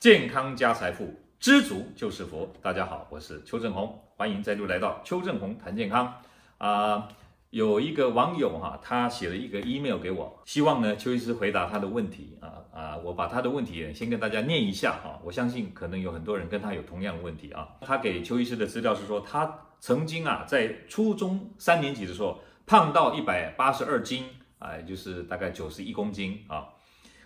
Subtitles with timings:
[0.00, 2.50] 健康加财富，知足就是福。
[2.62, 6.10] 大家好，我是邱正红，欢迎再度来到邱正红谈健康。
[6.56, 7.06] 啊、
[7.50, 17.68] 有一个网友哈，他写了一个 email 给我，希望呢邱医师回答他的问题啊啊，我把他的问题先跟大家念一下哈，我相信可能有很多人跟他有同样的问题啊。
[17.82, 24.24] 他给邱医师的资料是说，他曾经啊在初中三年级的时候胖到一百八十二斤，
[24.60, 26.68] 啊，就是大概九十一公斤啊。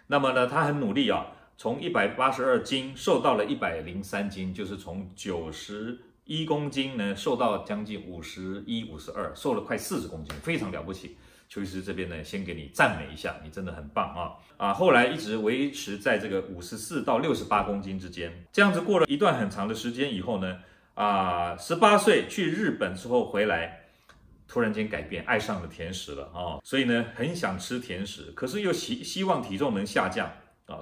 [0.09, 1.25] 那么呢，他很努力啊。
[1.57, 11.17] 从一百八十二斤瘦到了一百零三斤，就是从九十一公斤呢瘦到将近五十一、五十二，瘦了快四十公斤，非常了不起。
[11.48, 14.32] 邱医师这边呢，先给你赞美一下，你真的很棒啊！
[14.57, 20.59] 啊，后来一直维持在这个五十四到六十八公斤之间，这样子过了一段很长的时间以后呢，
[20.95, 23.84] 啊，十八岁去日本之后回来，
[24.48, 30.32] 突然间改变，爱上了甜食了啊，所以呢，很想吃甜食，可是又希希望体重能下降。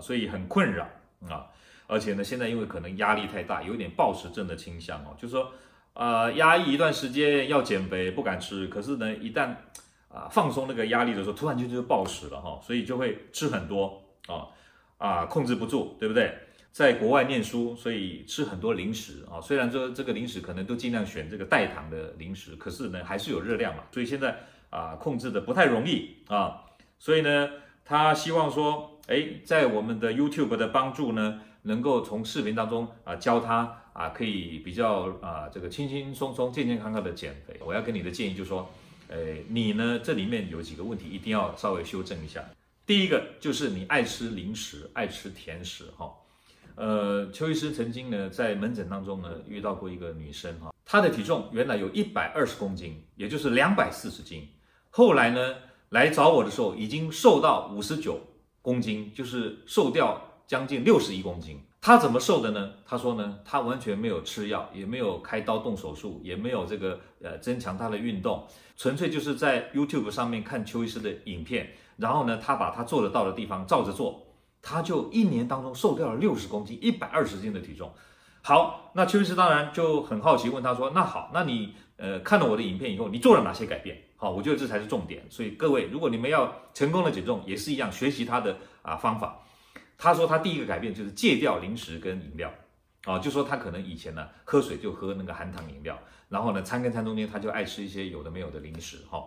[0.02, 0.86] 所以很困扰
[1.30, 1.46] 啊，
[1.86, 5.52] 而且呢，现在因为可能压力太大，有点暴食症的倾向哦，就是说，
[5.94, 9.54] 呃，压抑一段时间要减肥，不敢吃，可是呢，一旦
[10.08, 14.48] 啊放松那个压力的时候，突然间就暴食了哈，所以就会吃很多啊
[14.98, 16.34] 啊，控制不住，对不对？
[16.72, 24.36] 在国外念书，所以吃很多零食啊，虽然说这个零食可能都尽量选这个代糖的零食，可是呢，还是有热量嘛，所以现在
[24.70, 26.62] 啊控制的不太容易啊，
[26.98, 27.48] 所以呢，
[27.84, 28.88] 他希望说。
[29.08, 37.58] 哎，在我们的 YouTube 的帮助呢，能够从视频当中啊教他啊，可以比较啊这个轻轻松松、健健康康的减肥。
[37.64, 38.70] 我要给你的建议就是说，
[39.08, 39.16] 哎，
[39.48, 42.44] 你呢这里面有几个问题一定要稍微修正一下。
[42.86, 46.08] 第一个就是你爱吃零食、爱吃甜食哈。
[46.76, 54.48] 呃，邱医师曾经呢在门诊当中呢遇到过一个女生哈，她的体重原来有一百二十公斤，也就是两百四十斤，
[54.90, 55.56] 后来呢
[55.90, 58.20] 来找我的时候已经瘦到五十九。
[58.62, 62.70] 公斤就是瘦掉将近六十一公斤，他怎么瘦的呢？
[62.86, 68.46] 他说呢，他完全没有吃药，也没有开刀动手术，也没有这个呃增强他的运动，
[68.76, 74.24] 纯粹就是在 YouTube 上面看邱医师的影片，然后呢，他把他做得到的地方照着做，
[74.62, 77.92] 他就一年当中瘦掉了六十公斤，一百二十斤的体重。
[78.44, 85.24] 好，那邱医师当然就很好奇，问他说：“那好，那你呃看了我的影片以后，你做了哪些改变？”好，我觉得这才是重点。
[85.30, 89.38] 所以各位，如果你们要成功的减重，也是一样，学习他的啊方法。
[89.96, 92.52] 他说他第一个改变就是戒掉零食跟饮料，
[93.04, 95.96] 啊，就说他可能以前呢喝水就喝那个含糖饮料，
[96.28, 98.98] 然后呢餐跟餐中间他就爱吃一些有的没有的零食。
[99.08, 99.24] 哈，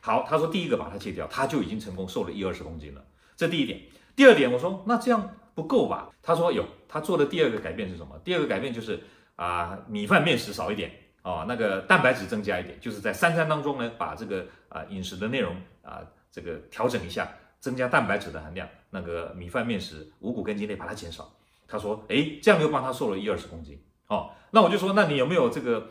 [0.00, 3.04] 好，他说第一个把它戒掉，他就已经成功瘦了一二十公斤了。
[3.36, 3.82] 这第一点。
[4.16, 6.10] 第二点，我说那这样不够吧？
[6.22, 8.18] 他说有，他做的第二个改变是什么？
[8.24, 9.00] 第二个改变就是
[9.36, 10.90] 啊米饭面食少一点。
[11.22, 17.26] 哦，那个蛋白质增加一点，就是在三餐当中呢，把这个啊、饮食的内容啊、这个调整一下，
[17.60, 18.68] 增加蛋白质的含量。
[18.90, 21.32] 那个米饭面食、五谷根茎类把它减少。
[21.66, 23.82] 他说，诶，这样又帮他瘦了一二十公斤。
[24.08, 25.88] 哦，那我就说，那你有没有这个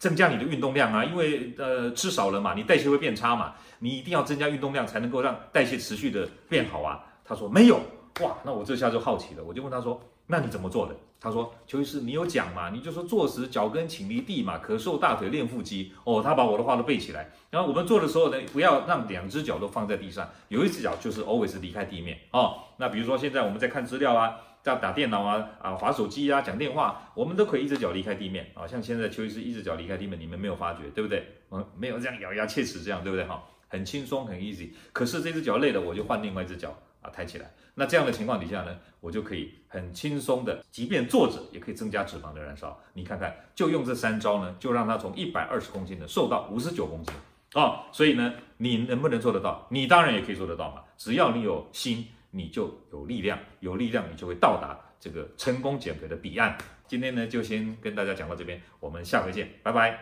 [0.00, 1.04] 增加你的运动量啊？
[1.04, 7.00] 因为呃吃少了嘛，你代谢会变差嘛，你一定要增加运动量才能够让代谢持续的变好啊。
[7.24, 7.80] 他说没有。
[8.20, 10.00] 哇，那我这下就好奇了，我就问他说。
[10.28, 10.94] 那你怎么做的？
[11.20, 12.70] 他说：“邱医师，你有讲嘛？
[12.70, 17.28] 你就说坐时脚跟请离地嘛，可瘦大腿练腹肌。”哦，他把我的话都背起来。
[17.50, 22.60] 然后我们做的时候呢，不要让两只脚都放在地上，有一只脚就是 always 离开地面哦。
[22.78, 28.64] 那比如说现在我们在看资料啊，在打电脑啊，啊划手机啊，讲电话，我们都可以一只脚离开地面啊。
[28.66, 31.26] 像现在邱医师一只脚离开地面，你们没有发觉，对不对？
[31.50, 33.26] 嗯，没有这样咬牙切齿这样，对不对？
[33.26, 34.70] 哈，很轻松，很 easy。
[34.92, 36.74] 可是这只脚累了，我就换另外一只脚。
[37.02, 42.78] 啊，抬起来，那这样的情况底下呢，我就可以很轻松的，即便坐着也可以增加脂肪的燃烧。
[42.94, 47.12] 你看看，就用这三招呢，就让它从一百二十公斤的瘦到五十九公斤
[47.54, 49.66] 啊、所以呢，你能不能做得到？
[49.68, 50.80] 你当然也可以做得到嘛。
[50.96, 56.56] 只要你有心，你就有力量，有力量你就会到达这个成功减肥的彼岸。
[56.88, 59.98] 今天呢，就先跟大家讲到这边，我们下回见，拜拜。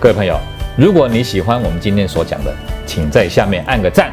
[0.00, 0.38] 各位朋友，
[0.78, 2.54] 如果你喜欢我们今天所讲的，
[2.86, 4.12] 请在下面按个赞。